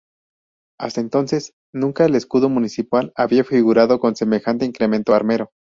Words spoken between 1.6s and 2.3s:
nunca el